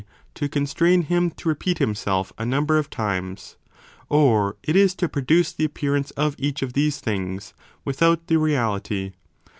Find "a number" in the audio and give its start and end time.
2.39-2.79